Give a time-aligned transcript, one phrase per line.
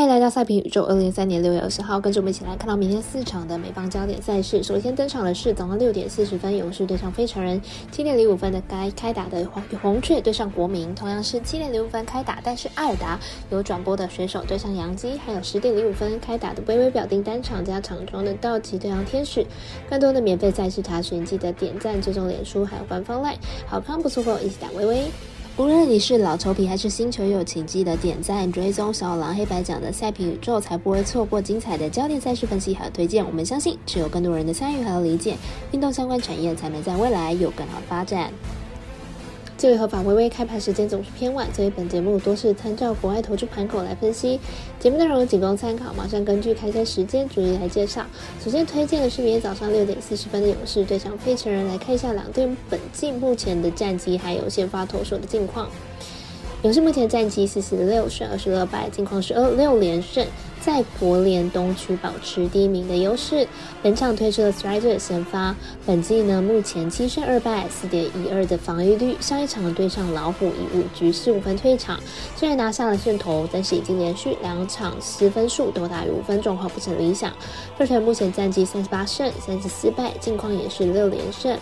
[0.00, 4.62] 欢迎来到赛评宇宙，二零二三年六月二十号，跟着我们一起来看到明天四场的美邦焦点赛事。
[4.62, 7.60] 首先登场的是早上六点四十分，勇士对上费城人；
[7.92, 19.46] 七点零五分的该开打的红红雀对上国民，同样是七点零五分开打，但是艾尔达有转播的水手对上杨基，还有十点零五分开打的微微表定单场加场中的道奇对上天使。
[19.90, 23.36] 更多的免费赛事查询，记得点赞、追踪脸书还有官方 LINE，
[23.66, 25.10] 好看不错过，一起打微微。
[25.60, 33.22] 无论你是老球皮还是新球友，请记得点赞、追踪小狼黑白奖的赛评宇宙，才不会错过精彩的焦点赛事分析和推荐。
[33.22, 35.36] 我们相信，只有更多人的参与和理解，
[35.72, 38.32] 运动相关产业才能在未来有更好的发展。
[39.60, 44.40] 这位合法微微开盘时间总是偏晚，所以本节目多是参照国外投注盘口来分析。
[44.78, 48.02] 节目内容仅供参考，马上根据开赛时间逐一来介绍。
[48.42, 55.68] 首先推荐的是明天早上六点四十分的勇士对上费城人，来看一下两队本季目前的战绩还有先发投手的近况。
[56.62, 60.26] 勇士目前战绩四十六胜二十二败，近况是二六连胜。
[60.60, 63.48] 在国联东区保持第一名的优势。
[63.82, 69.16] 本场推出了 Strider 先发，本季呢目前七胜二败，四点一二的防御率。
[69.20, 71.98] 上一场对上老虎以五局四五分退场，
[72.36, 77.32] 虽然拿下了胜投，但是已经连续两场失分数都大于五分，状况不甚理想。
[77.76, 81.58] 费城目前战绩三十八胜三十四败，近况也是六连胜。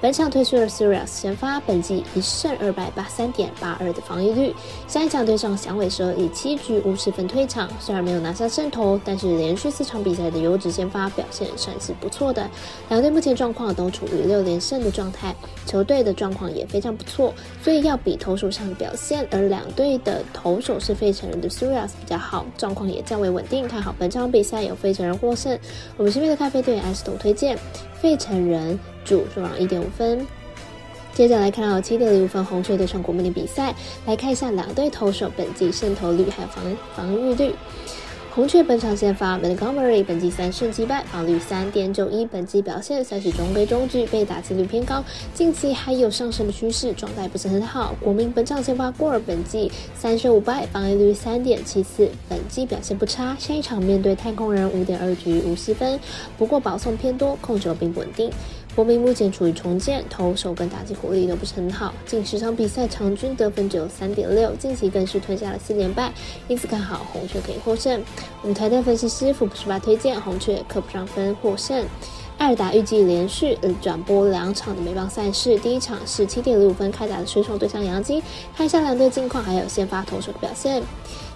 [0.00, 4.54] 本场推出了 Sirius 先发，本季一胜二败，八三点八二的防御率。
[4.86, 12.48] 上一场对上响尾蛇以七局五十分退场，虽然没有拿下胜投，但是连续四场比赛的优质先发表现算是不错的。
[12.88, 15.34] 两队目前状况都处于六连胜的状态，
[15.66, 19.26] 球队的状况也非常不错，所以要比投手上的表现。
[19.30, 25.58] 而两队的投手是费城人的 Sirius 比较好，状况也较为稳定，看好本场比赛有费城人获胜。
[25.96, 27.58] 我们身边的咖啡队员 S 董推荐
[28.00, 28.78] 费城人。
[29.08, 30.26] 主输让一点五分。
[31.14, 37.54] 接着来看到七点零五分红雀对上国民的比赛，来看一下两队投手本季胜投率还有防防御率。
[38.34, 45.02] 红雀本场先发 Montgomery，本季三胜击败，防率三点九一，本季表现算是中规中矩，被打击率偏高，
[45.34, 47.96] 近期还有上升的趋势，状态不是很好。
[48.00, 53.34] 国民本场先发过尔，本季三胜五败，防御率三点七四，本季表现不差。
[53.40, 55.98] 下一场面对太空人五点二局无失分，
[56.36, 58.30] 不过保送偏多，控球并不稳定。
[58.78, 66.12] 国民目前处于重建，投手跟打击火力都不是很好，近十场比赛场均得分只有三点六，近期更是吞下了四连败，
[66.46, 68.00] 因此看好红雀可以获胜。
[68.40, 71.84] 我们团队分析师福布斯巴推荐红雀客不上分获胜。
[72.36, 78.22] 艾尔达预计连续转播两场的美邦赛事，第一场是七点零五分开打的水手对上杨基，
[78.56, 80.80] 看一下两队近况还有先发投手的表现。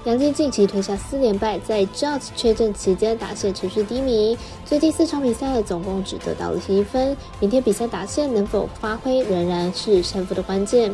[0.04, 7.16] 杨基近期吞下四连败，在 Judge 确诊期间打线持续低迷，最近四场比赛总共只得到了七分。
[7.38, 10.92] 明天比赛打线能否发挥，仍然是胜负的关键。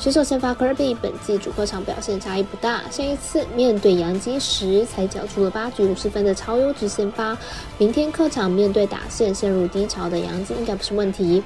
[0.00, 7.38] 选手先发 Kirby 本季主客场表现差异不大，上一次面对杨基时才缴出了八局五十分的超优质先发，
[7.78, 11.44] 明天客场面对打线陷入低潮的杨基应该不是问题。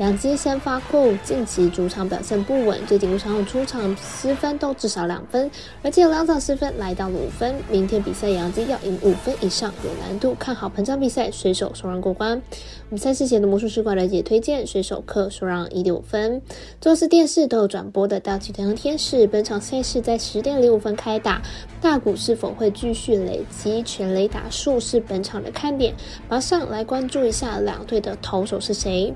[0.00, 5.50] 两基先发库近期主场表现不稳，最近五场出场失分都至少两分，
[5.82, 7.54] 而且两场失分来到了五分。
[7.70, 12.40] 明天比赛杨基要赢五分以上有难度，看好本场比赛水手首让过关。
[12.88, 16.40] 我们赛事前的魔术师怪来也推荐水手客首让一点五分。
[16.80, 21.42] 周四电视都有转播的道奇太阳天使，本场赛事在十点零五分开打，
[21.78, 25.94] 大股是否会继续累积全垒打数是本场的看点。
[26.26, 29.14] 马上来关注一下两队的投手是谁。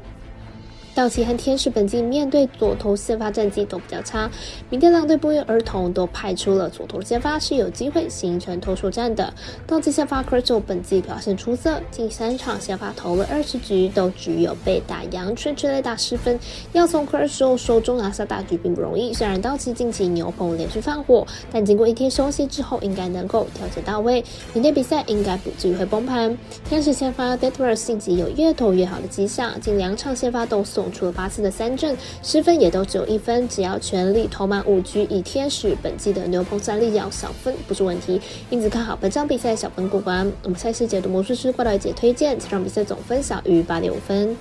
[0.94, 4.31] 道奇和天使本季面对左投先发战绩都比较差，
[4.71, 9.34] 明天两队不约而同都派出了左投先发，是有机会形成投手战的。
[9.66, 16.38] 道奇先发 c r s t a l 本季表现出色，近三场先发投了二十局，都只有被打阳春之类打失分，
[16.72, 19.12] 要从 c r y s t a l 手中拿下大局并不容易。
[19.12, 26.38] 虽然道奇近期牛棚连续放火，但经过一天休息之后，应该能够调节到位，明天比赛应该不至于会崩盘。
[26.69, 30.84] 天使先发 Detmer 近期有越投越好的迹象，近两场先发都送。
[30.91, 40.31] 出了八次的三振，失分也都只有一分，只要全力投满五局，以天使本季的牛棚战力要小分不是问题，因此看好本场比赛小分过关。
[40.43, 44.37] 我们赛事解读魔术师挂到姐推荐，这场比赛总分小于八点五分。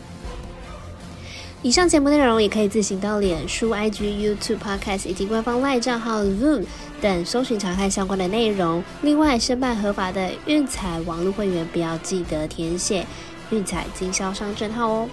[1.62, 6.66] 以上节目内容也可以自行到脸书、IG、YouTube、Podcast 以及官方 LINE 账号 Zoom
[7.02, 8.84] 等搜寻查看相关的内容。
[9.02, 13.06] 另外，申办合法的运彩网络会员，不要记得填写
[13.50, 15.10] 运彩经销商证号哦。